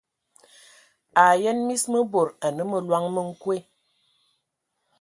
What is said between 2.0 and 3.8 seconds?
bod anə məloŋ mə nkoe.